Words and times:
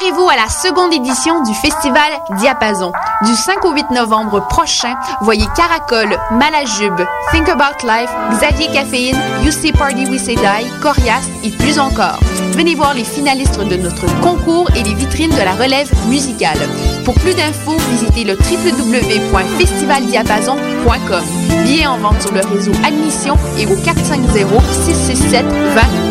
Préparez-vous 0.00 0.28
à 0.30 0.36
la 0.36 0.48
seconde 0.48 0.94
édition 0.94 1.42
du 1.42 1.52
festival 1.52 2.10
Diapason. 2.38 2.90
Du 3.22 3.34
5 3.34 3.62
au 3.66 3.72
8 3.72 3.90
novembre 3.90 4.40
prochain, 4.48 4.94
voyez 5.20 5.44
Caracol, 5.54 6.16
Malajube, 6.30 7.02
Think 7.30 7.50
About 7.50 7.86
Life, 7.86 8.08
Xavier 8.30 8.68
Caféine, 8.72 9.18
UC 9.44 9.76
Party 9.76 10.06
We 10.06 10.18
Say 10.18 10.36
Die, 10.36 10.70
Corias 10.80 11.28
et 11.44 11.50
plus 11.50 11.78
encore. 11.78 12.18
Venez 12.52 12.74
voir 12.74 12.94
les 12.94 13.04
finalistes 13.04 13.60
de 13.60 13.76
notre 13.76 14.06
concours 14.20 14.70
et 14.74 14.82
les 14.82 14.94
vitrines 14.94 15.32
de 15.32 15.42
la 15.42 15.52
relève 15.52 15.92
musicale. 16.08 16.56
Pour 17.04 17.12
plus 17.16 17.34
d'infos, 17.34 17.76
visitez 17.90 18.24
le 18.24 18.38
www.festivaldiapason.com. 18.38 21.24
Billets 21.64 21.86
en 21.86 21.98
vente 21.98 22.22
sur 22.22 22.32
le 22.32 22.40
réseau 22.40 22.72
Admission 22.86 23.36
et 23.58 23.66
au 23.66 23.76
450 23.76 24.62
667 24.72 25.44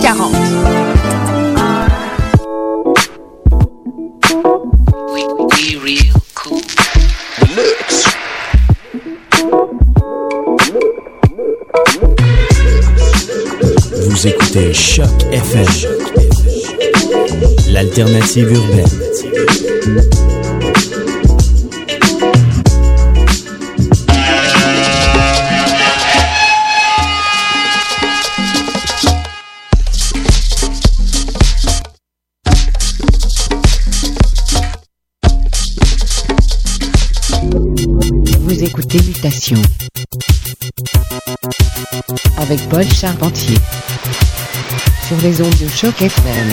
2040. 0.03 0.31
Choc 14.73 15.09
FM, 15.31 15.65
l'alternative 17.71 18.51
urbaine. 18.51 18.85
Vous 38.39 38.63
écoutez 38.63 38.99
Mutation. 39.07 39.61
Avec 42.37 42.59
Paul 42.69 42.83
Charpentier 42.93 43.57
sur 45.09 45.17
les 45.21 45.31
de 45.31 45.67
choc 45.69 45.99
FM. 46.03 46.49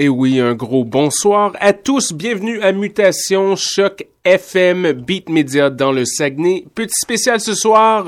Et 0.00 0.08
oui, 0.08 0.40
un 0.40 0.54
gros 0.54 0.84
bonsoir 0.84 1.52
à 1.60 1.72
tous. 1.72 2.12
Bienvenue 2.12 2.60
à 2.62 2.72
Mutation 2.72 3.54
Choc 3.54 4.08
FM 4.24 4.90
Beat 4.90 5.28
Media 5.28 5.70
dans 5.70 5.92
le 5.92 6.04
Saguenay. 6.04 6.64
Petit 6.74 6.98
spécial 7.00 7.38
ce 7.38 7.54
soir. 7.54 8.06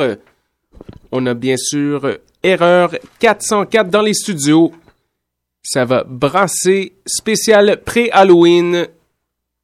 On 1.12 1.26
a 1.26 1.34
bien 1.34 1.56
sûr 1.56 2.18
Erreur 2.42 2.96
404 3.20 3.88
dans 3.88 4.02
les 4.02 4.14
studios. 4.14 4.72
Ça 5.62 5.84
va 5.84 6.02
brasser 6.02 6.94
spécial 7.06 7.82
pré-Halloween. 7.84 8.88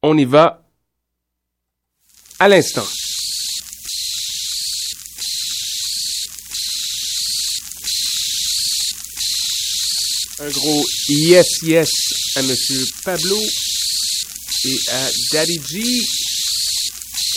On 0.01 0.17
y 0.17 0.23
va 0.23 0.60
à 2.41 2.47
l'instant. 2.47 2.87
Un 10.39 10.49
gros 10.49 10.83
yes 11.07 11.45
yes 11.61 11.89
à 12.37 12.41
Monsieur 12.41 12.83
Pablo 13.05 13.37
et 14.65 14.77
à 14.91 15.09
Daddy 15.33 15.61
G 15.69 16.01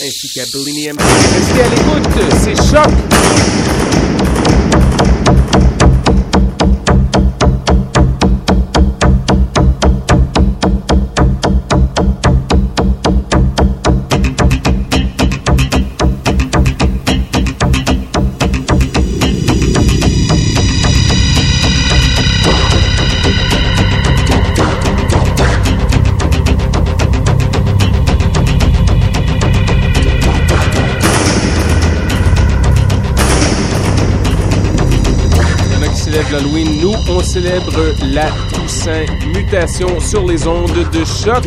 ainsi 0.01 0.29
qu'à 0.33 0.45
Bellini 0.51 0.85
M. 0.87 0.97
Restez 0.97 1.61
à 1.61 1.69
l'écoute, 1.69 2.09
c'est 2.43 2.55
choc! 2.71 3.94
La 38.13 38.29
Toussaint. 38.53 39.05
Mutation 39.33 39.99
sur 39.99 40.25
les 40.25 40.47
ondes 40.47 40.89
de 40.91 41.03
choc. 41.03 41.43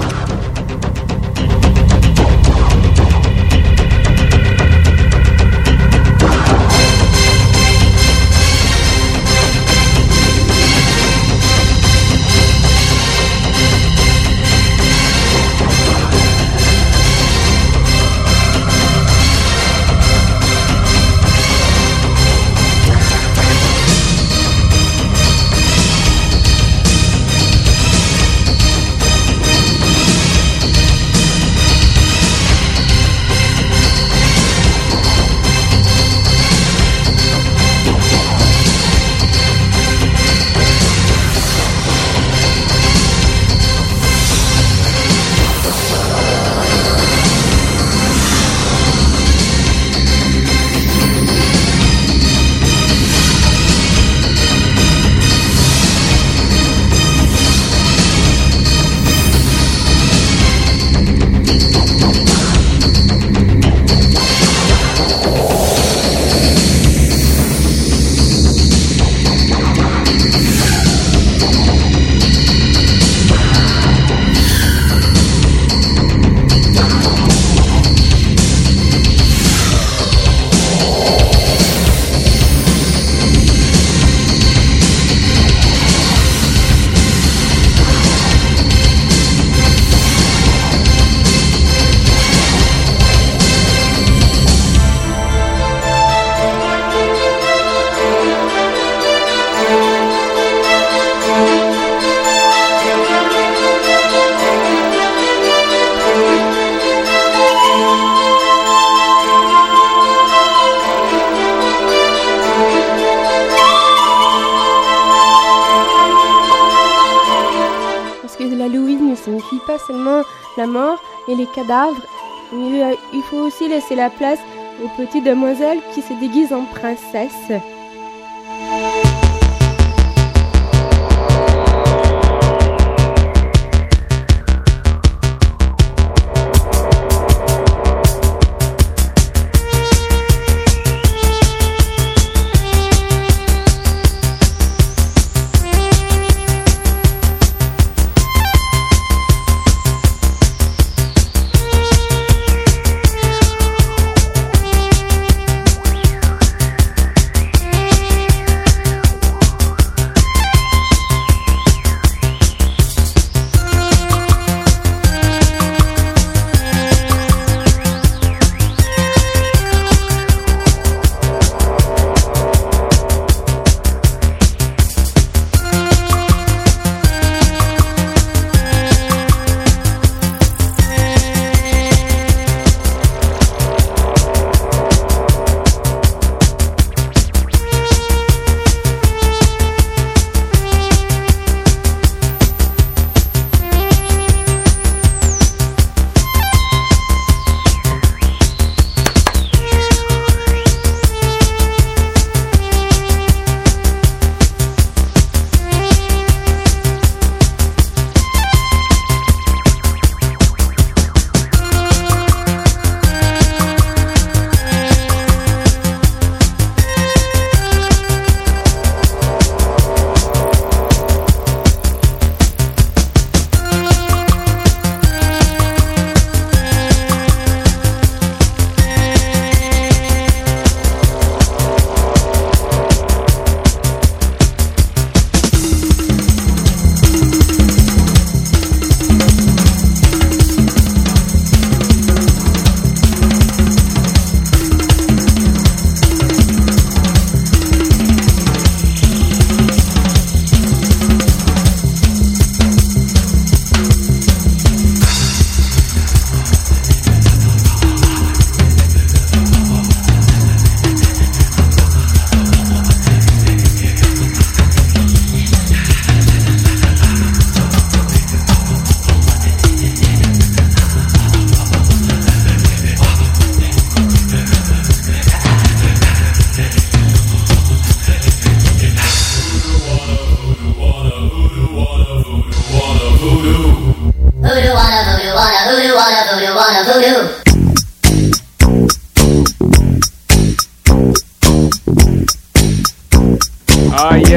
Euh, 121.70 122.94
il 123.12 123.22
faut 123.22 123.38
aussi 123.38 123.68
laisser 123.68 123.94
la 123.94 124.10
place 124.10 124.38
aux 124.82 124.88
petites 124.96 125.24
demoiselles 125.24 125.80
qui 125.92 126.02
se 126.02 126.12
déguisent 126.14 126.52
en 126.52 126.64
princesses. 126.64 127.52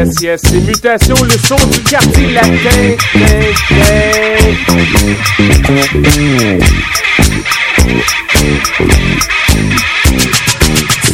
yes, 0.01 0.21
yes. 0.21 0.41
Le 0.53 1.37
son 1.37 1.55
du 1.69 1.79
quartier 1.83 2.31
latin. 2.31 2.97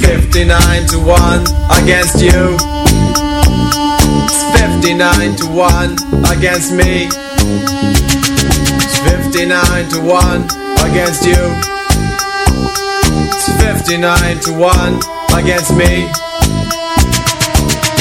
Fifty-nine 0.01 0.85
to 0.87 0.99
one 0.99 1.43
against 1.81 2.21
you. 2.21 2.55
It's 4.23 4.43
fifty-nine 4.57 5.35
to 5.37 5.45
one 5.47 5.97
against 6.31 6.71
me. 6.71 7.09
It's 8.83 8.97
fifty-nine 8.99 9.89
to 9.89 9.99
one 9.99 10.43
against 10.85 11.25
you. 11.25 11.43
It's 13.33 13.49
fifty-nine 13.61 14.39
to 14.41 14.53
one 14.53 14.99
against 15.35 15.75
me. 15.75 16.07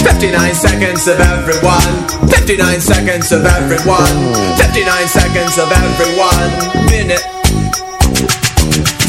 59 0.06 0.54
seconds 0.54 1.08
of 1.08 1.18
everyone. 1.18 2.28
59 2.30 2.80
seconds 2.80 3.32
of 3.32 3.44
everyone. 3.44 4.34
59 4.54 5.08
seconds 5.08 5.58
of 5.58 5.72
everyone. 5.72 6.86
Minute. 6.86 7.26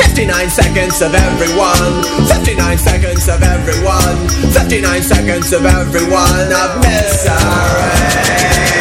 59 0.01 0.49
seconds 0.49 1.01
of 1.03 1.13
everyone. 1.13 2.03
59 2.25 2.77
seconds 2.79 3.29
of 3.29 3.43
everyone. 3.43 4.27
59 4.51 5.03
seconds 5.03 5.53
of 5.53 5.65
everyone. 5.65 6.51
Of 6.51 6.81
misery 6.81 8.76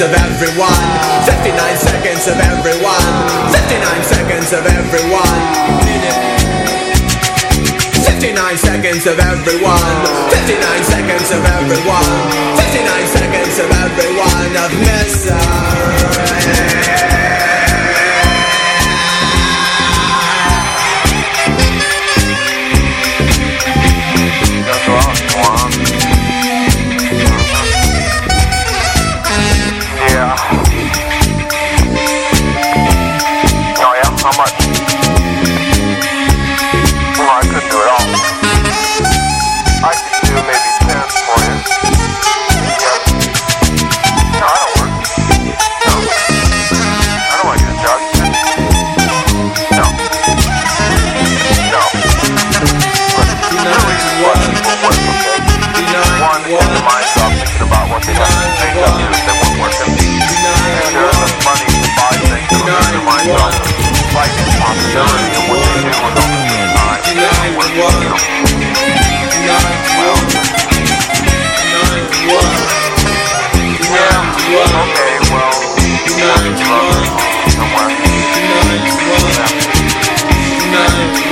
of 0.00 0.12
everyone. 0.12 0.74
59 1.24 1.76
seconds 1.76 2.26
of 2.26 2.38
everyone. 2.40 2.93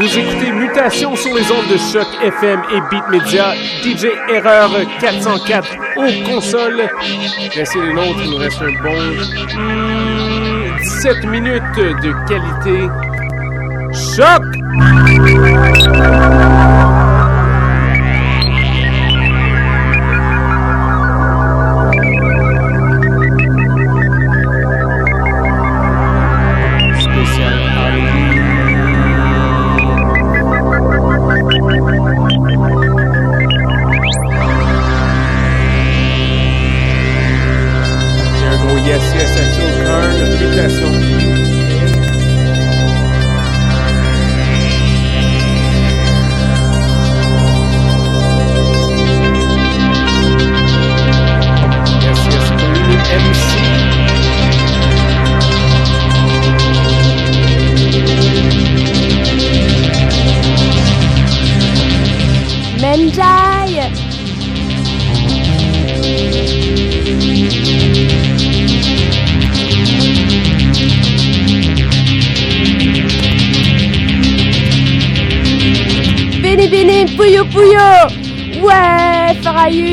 vous 0.00 0.18
écoutez 0.18 0.50
Mutation 0.50 1.14
sur 1.14 1.34
les 1.34 1.42
ondes 1.52 1.68
de 1.70 1.76
choc 1.76 2.06
FM 2.22 2.62
et 2.72 2.80
Beat 2.90 3.06
Media. 3.10 3.52
DJ 3.82 4.06
Erreur 4.30 4.70
404 4.98 5.68
aux 5.96 6.24
consoles. 6.24 6.88
Restez 7.54 7.80
les 7.82 7.92
nôtres, 7.92 8.20
il 8.24 8.30
nous 8.30 8.36
reste 8.38 8.62
un 8.62 8.72
bon 8.82 8.96
hmm, 9.58 10.78
17 10.78 11.24
minutes 11.26 11.76
de 11.76 12.14
qualité. 12.26 12.88
Choc! 13.92 14.42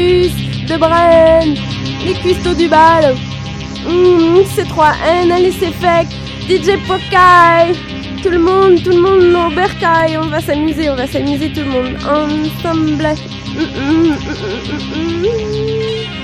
De 0.07 0.77
Bren 0.77 1.53
Les 2.05 2.13
cuistots 2.13 2.53
du 2.53 2.69
bal. 2.69 3.13
Mmh, 3.85 4.39
C3N, 4.55 5.31
Alice 5.31 5.61
Effect 5.61 6.13
DJ 6.47 6.77
Pokai. 6.87 7.73
Tout 8.23 8.29
le 8.29 8.39
monde, 8.39 8.81
tout 8.81 8.91
le 8.91 9.01
monde 9.01 9.35
au 9.35 9.53
bercail 9.53 10.17
On 10.17 10.27
va 10.27 10.39
s'amuser, 10.39 10.89
on 10.89 10.95
va 10.95 11.07
s'amuser 11.07 11.51
tout 11.51 11.59
le 11.59 11.71
monde. 11.71 11.97
Ensemble. 12.05 13.15
Mmh, 13.53 14.15
mmh, 14.95 16.16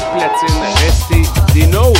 platine. 0.00 0.60
Restez 0.84 1.22
des 1.54 1.66
nôtres. 1.66 1.97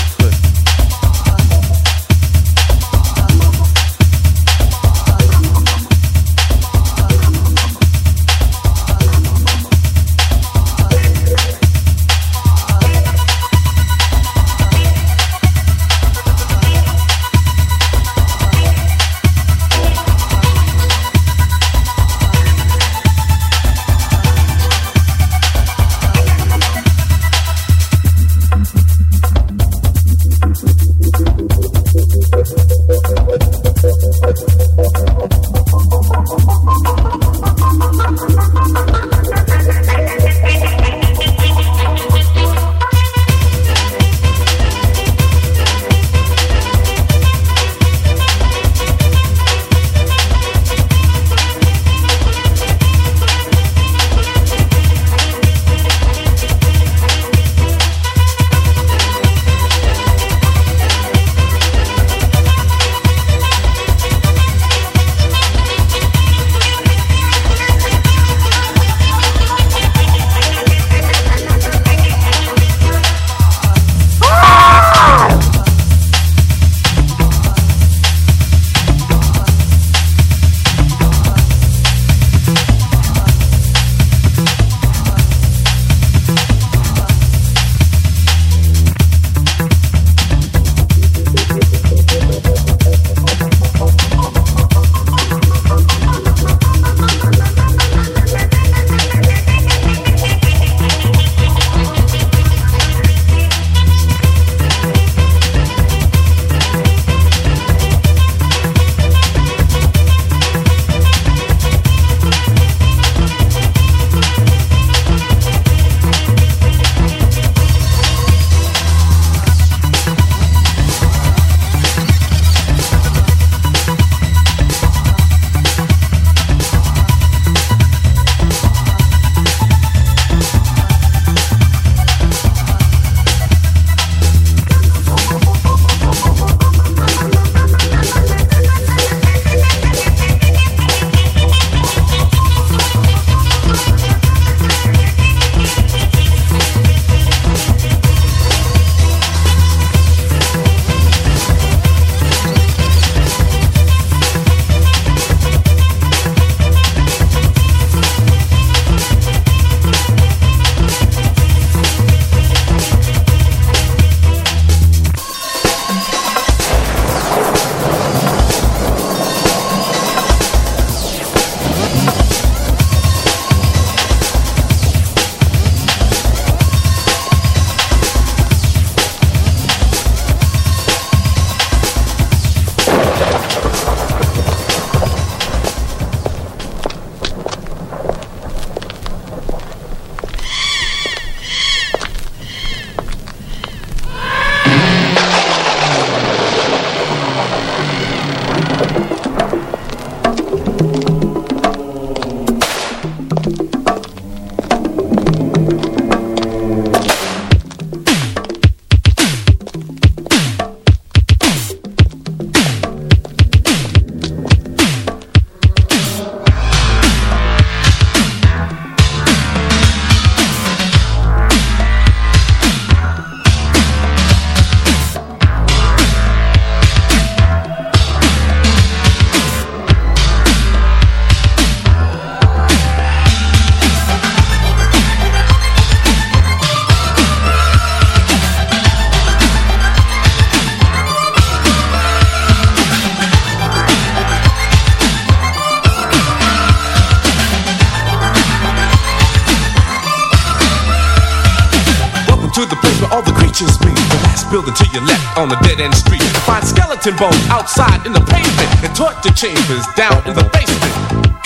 On 255.38 255.48
the 255.48 255.58
dead 255.62 255.78
end 255.78 255.94
street. 255.94 256.26
Find 256.42 256.66
skeleton 256.66 257.14
bones 257.14 257.38
outside 257.46 258.02
in 258.02 258.10
the 258.10 258.20
pavement 258.26 258.70
and 258.82 258.90
torture 258.90 259.30
chambers 259.30 259.86
down 259.94 260.18
in 260.26 260.34
the 260.34 260.42
basement. 260.50 260.90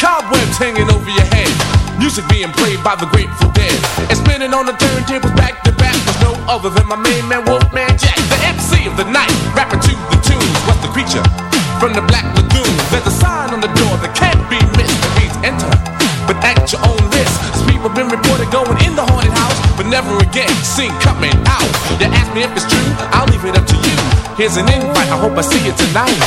Cobwebs 0.00 0.56
hanging 0.56 0.88
over 0.88 1.12
your 1.12 1.28
head. 1.36 1.52
Music 2.00 2.24
being 2.32 2.48
played 2.56 2.80
by 2.80 2.96
the 2.96 3.04
Grateful 3.12 3.52
Dead. 3.52 3.76
And 4.08 4.16
spinning 4.16 4.56
on 4.56 4.64
the 4.64 4.72
turntables 4.80 5.36
back 5.36 5.60
to 5.68 5.72
back 5.76 5.92
was 6.08 6.16
no 6.24 6.32
other 6.48 6.72
than 6.72 6.88
my 6.88 6.96
main 6.96 7.28
man 7.28 7.44
Wolfman 7.44 7.92
Jack, 8.00 8.16
the 8.32 8.40
MC 8.48 8.88
of 8.88 8.96
the 8.96 9.04
night, 9.12 9.30
rapping 9.52 9.84
to 9.84 9.92
the 10.08 10.18
tunes. 10.24 10.56
What's 10.64 10.80
the 10.80 10.88
creature? 10.96 11.22
From 11.76 11.92
the 11.92 12.02
Black 12.08 12.24
Lagoon. 12.32 12.72
There's 12.88 13.04
a 13.04 13.12
sign 13.12 13.52
on 13.52 13.60
the 13.60 13.72
door 13.76 13.94
that 14.00 14.16
can't 14.16 14.40
be 14.48 14.56
missed. 14.80 14.96
It 15.04 15.12
reads 15.20 15.36
enter, 15.44 15.68
but 16.24 16.40
at 16.40 16.64
your 16.72 16.80
own 16.80 17.02
risk. 17.12 17.36
As 17.52 17.60
people 17.68 17.92
been 17.92 18.08
reported 18.08 18.48
going 18.48 18.80
in 18.88 18.96
the 18.96 19.04
haunted 19.04 19.36
house, 19.36 19.58
but 19.76 19.84
never 19.84 20.16
again 20.24 20.50
seen 20.64 20.96
coming 21.04 21.36
out. 21.44 21.68
You 22.00 22.08
ask 22.08 22.32
me 22.32 22.40
if 22.40 22.56
it's 22.56 22.64
true, 22.64 22.88
I'll 23.12 23.28
leave 23.28 23.44
it 23.44 23.52
up. 23.52 23.61
Here's 24.42 24.56
an 24.56 24.66
invite, 24.72 25.06
I 25.06 25.16
hope 25.16 25.38
I 25.38 25.40
see 25.40 25.64
you 25.64 25.70
tonight. 25.70 26.18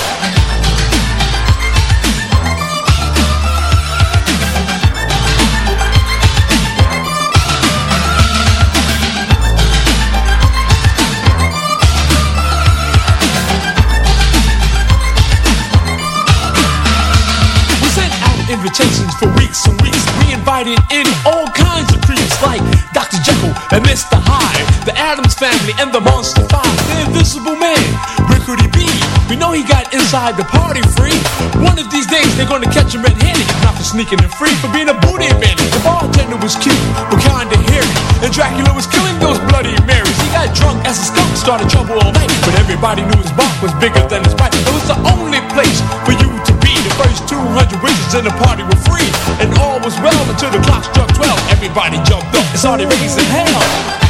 We 17.83 17.89
sent 17.91 18.15
out 18.23 18.49
invitations 18.49 19.13
for 19.19 19.27
weeks 19.35 19.67
and 19.67 19.75
weeks. 19.81 19.99
We 20.23 20.31
invited 20.31 20.79
in 20.89 21.03
all 21.25 21.47
kinds 21.47 21.93
of 21.93 21.99
creeps 22.07 22.41
like 22.41 22.63
Dr. 22.93 23.19
Jekyll 23.27 23.51
and 23.75 23.83
Mr. 23.83 24.15
Hyde, 24.15 24.74
the 24.85 24.93
Adams 25.01 25.33
family 25.33 25.73
and 25.81 25.89
the 25.89 25.99
Monster 25.99 26.45
Five, 26.45 26.77
the 26.85 27.09
Invisible 27.09 27.57
Man, 27.57 27.81
Rickety 28.29 28.69
B. 28.69 28.85
We 29.25 29.33
know 29.33 29.49
he 29.49 29.65
got 29.65 29.89
inside 29.89 30.37
the 30.37 30.45
party 30.45 30.85
free. 30.93 31.17
One 31.65 31.81
of 31.81 31.89
these 31.89 32.05
days 32.05 32.29
they're 32.37 32.45
gonna 32.45 32.69
catch 32.69 32.93
him 32.93 33.01
red-handed, 33.01 33.49
not 33.65 33.73
for 33.73 33.81
sneaking 33.81 34.21
and 34.21 34.29
free, 34.37 34.53
for 34.61 34.69
being 34.69 34.85
a 34.85 34.97
booty 35.01 35.33
bandit. 35.41 35.73
The 35.73 35.81
bartender 35.81 36.37
was 36.37 36.53
cute, 36.61 36.77
but 37.09 37.17
kinda 37.17 37.57
hairy, 37.73 37.89
and 38.21 38.29
Dracula 38.29 38.69
was 38.77 38.85
killing 38.85 39.17
those 39.17 39.41
bloody 39.49 39.73
Marys. 39.89 40.13
He 40.21 40.29
got 40.29 40.53
drunk 40.53 40.77
as 40.85 41.01
a 41.01 41.05
skunk, 41.09 41.33
started 41.33 41.65
trouble 41.65 41.97
all 41.97 42.13
night, 42.13 42.29
but 42.45 42.53
everybody 42.61 43.01
knew 43.01 43.17
his 43.17 43.33
bark 43.33 43.57
was 43.65 43.73
bigger 43.81 44.05
than 44.05 44.21
his 44.21 44.37
bite. 44.37 44.53
It 44.53 44.69
was 44.69 44.85
the 44.85 45.01
only 45.17 45.41
place 45.57 45.81
for 46.05 46.13
you 46.13 46.29
to 46.29 46.53
be. 46.61 46.77
The 46.85 46.93
first 47.01 47.25
200 47.25 47.81
wishes 47.81 48.13
in 48.13 48.29
the 48.29 48.35
party 48.37 48.61
were 48.61 48.81
free, 48.85 49.09
and 49.41 49.49
all 49.57 49.81
was 49.81 49.97
well 50.05 50.21
until 50.29 50.53
the 50.53 50.61
clock 50.61 50.85
struck 50.85 51.09
12. 51.17 51.41
Everybody 51.49 51.97
jumped 52.05 52.37
up 52.37 52.45
and 52.53 52.59
started 52.61 52.85
raising 52.85 53.25
hell. 53.33 54.04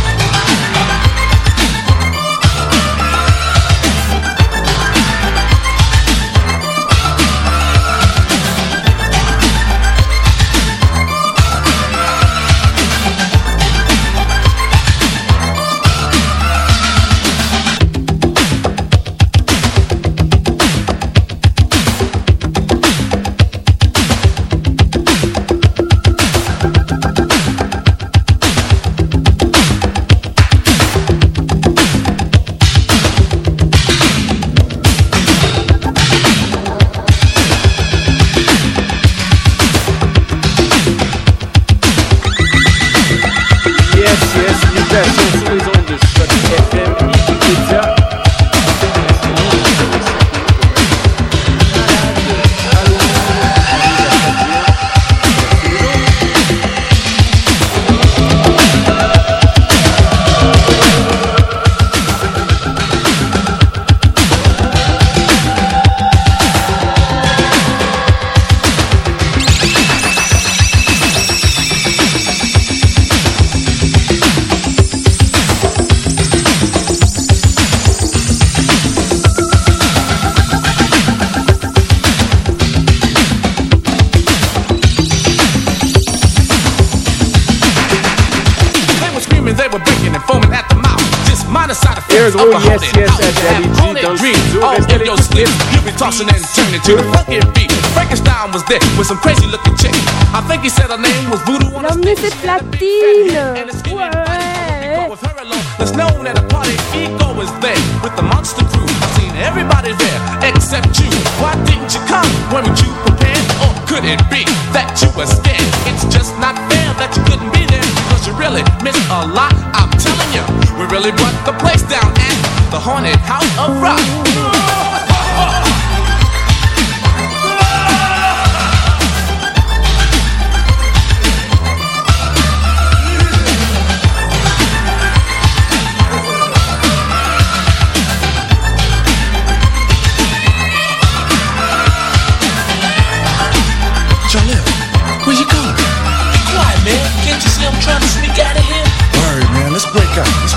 Tossing 96.06 96.30
and 96.30 96.46
turning 96.54 96.82
to 96.86 97.02
the 97.02 97.06
funky 97.10 97.41
beat. 97.58 97.74
Frankenstein 97.98 98.54
was 98.54 98.62
there 98.70 98.78
with 98.94 99.10
some 99.10 99.18
crazy 99.18 99.50
looking 99.50 99.74
chick. 99.74 99.96
I 100.38 100.41
think 100.46 100.62
he 100.62 100.70
said 100.70 100.94
her 100.94 101.02
name 101.02 101.34
was 101.34 101.41
Voodoo 101.50 101.74
on 101.74 101.82
his 101.82 101.98
L'emmener 101.98 102.13
face. 102.13 102.30
ses 102.30 102.36
platines 102.46 103.34
And 103.58 103.70
Ouais 103.89 105.10
with 105.10 105.22
her 105.26 105.34
alone. 105.41 105.65
That's 105.82 105.98
known 105.98 106.30
at 106.30 106.38
a 106.38 106.46
party. 106.46 106.78
Ego 106.94 107.34
was 107.34 107.50
there 107.58 107.82
with 108.06 108.13
the 108.13 108.22
monster 108.22 108.62
crew. 108.70 108.86
I've 108.86 109.13
seen 109.18 109.34
everybody 109.50 109.98
there 109.98 110.22
except 110.46 110.94
you. 111.02 111.10
Why 111.41 111.58
didn't 111.65 111.89
you 111.89 112.02
come? 112.06 112.30
You 112.54 112.91
prepared? 113.10 113.46
Or 113.65 113.74
could 113.89 114.06
it 114.06 114.22
be 114.30 114.46
that 114.78 114.94
you 115.02 115.10
were 115.18 115.26
scared? 115.26 115.70
It's 115.89 116.06
just 116.13 116.38
not 116.38 116.54
fair 116.70 116.89
that 117.02 117.18
you 117.18 117.26
couldn't 117.26 117.50
be 117.50 117.65
there 117.65 117.89
because 118.06 118.30
you 118.30 118.34
really 118.38 118.62
missed 118.86 119.02
a 119.10 119.26
lot. 119.26 119.58
I'm 119.74 119.89
telling 119.98 120.30
you, 120.38 120.46
we 120.78 120.86
really 120.86 121.13
brought 121.18 121.34
the 121.50 121.58
place 121.58 121.82
down 121.89 122.13
at 122.13 122.38
the 122.70 122.78
haunted 122.78 123.18
house 123.26 123.50
of 123.58 123.82
rock. 123.82 124.95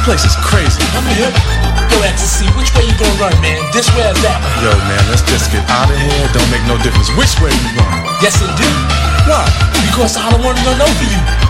Place 0.09 0.25
is 0.25 0.41
crazy. 0.41 0.81
I'm 0.97 1.05
here. 1.13 1.29
Yo, 1.93 2.01
Ecstasy, 2.01 2.49
which 2.57 2.73
way 2.73 2.89
you 2.89 2.97
gonna 2.97 3.21
run, 3.21 3.37
man? 3.45 3.61
This 3.77 3.93
way 3.93 4.09
or 4.09 4.17
that 4.25 4.41
way? 4.41 4.65
Yo, 4.65 4.73
man, 4.89 5.05
let's 5.13 5.21
just 5.29 5.53
get 5.53 5.61
out 5.69 5.85
of 5.85 6.01
here. 6.01 6.25
Don't 6.33 6.49
make 6.49 6.65
no 6.65 6.81
difference 6.81 7.13
which 7.13 7.37
way 7.45 7.53
we 7.53 7.69
run. 7.77 8.09
Yes, 8.25 8.41
it 8.41 8.49
do. 8.57 8.71
Why? 9.29 9.45
Because 9.85 10.17
I 10.17 10.33
don't 10.33 10.41
wanna 10.41 10.65
run 10.65 10.81
over 10.81 11.07
you. 11.13 11.48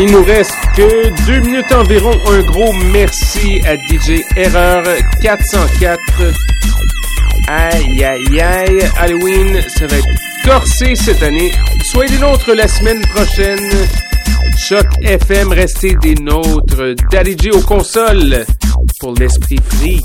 Il 0.00 0.12
nous 0.12 0.22
reste 0.22 0.54
que 0.76 1.26
deux 1.26 1.40
minutes 1.40 1.72
environ. 1.72 2.12
Un 2.28 2.42
gros 2.42 2.72
merci 2.92 3.60
à 3.66 3.74
DJ 3.76 4.22
Erreur 4.36 4.84
404. 5.20 6.00
Aïe 7.48 8.04
aïe 8.04 8.40
aïe, 8.40 8.90
Halloween, 8.96 9.60
ça 9.76 9.88
va 9.88 9.96
être 9.96 10.06
corsé 10.44 10.94
cette 10.94 11.22
année. 11.24 11.50
Soyez 11.90 12.12
des 12.12 12.18
nôtres 12.18 12.54
la 12.54 12.68
semaine 12.68 13.00
prochaine. 13.12 13.58
Choc 14.68 14.86
FM, 15.02 15.52
restez 15.52 15.96
des 15.96 16.14
nôtres. 16.14 16.94
Daddy 17.10 17.36
J 17.36 17.50
aux 17.50 17.62
consoles 17.62 18.44
pour 19.00 19.14
l'esprit 19.14 19.58
free. 19.68 20.00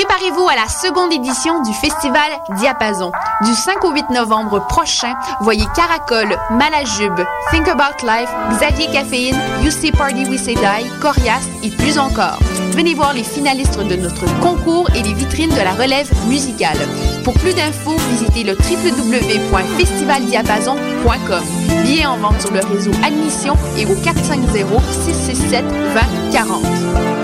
Préparez-vous 0.00 0.48
à 0.48 0.54
la 0.54 0.66
seconde 0.66 1.12
édition 1.12 1.62
du 1.62 1.74
festival 1.74 2.30
Diapason. 2.56 3.12
Du 3.42 3.52
5 3.52 3.84
au 3.84 3.92
8 3.92 4.08
novembre 4.08 4.66
prochain, 4.66 5.12
voyez 5.42 5.66
Caracol, 5.76 6.38
Malajube, 6.52 7.20
Think 7.50 7.68
About 7.68 8.06
Life, 8.06 8.30
Xavier 8.52 8.90
Caféine, 8.90 9.36
Uc 9.62 9.92
Party 9.94 10.24
We 10.24 10.40
Say 10.40 10.54
Die, 10.54 10.88
Corias 11.02 11.42
et 11.62 11.68
plus 11.68 11.98
encore. 11.98 12.38
Venez 12.70 12.94
voir 12.94 13.12
les 13.12 13.24
finalistes 13.24 13.78
de 13.78 13.96
notre 13.96 14.24
concours 14.40 14.88
et 14.96 15.02
les 15.02 15.12
vitrines 15.12 15.50
de 15.50 15.60
la 15.60 15.72
relève 15.72 16.10
musicale. 16.28 16.78
Pour 17.22 17.34
plus 17.34 17.52
d'infos, 17.52 17.98
visitez 18.10 18.42
le 18.42 18.54
www.festivaldiapason.com. 18.54 21.42
Billets 21.82 22.06
en 22.06 22.16
vente 22.16 22.40
sur 22.40 22.52
le 22.52 22.60
réseau 22.60 22.92
Admission 23.04 23.54
et 23.76 23.84
au 23.84 23.94
450 23.96 24.82
667 25.04 25.62
2040. 26.32 27.19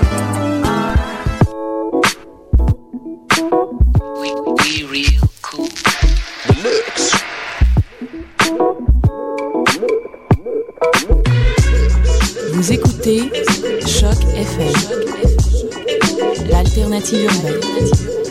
Native 17.09 17.45
Urbaine. 17.45 18.26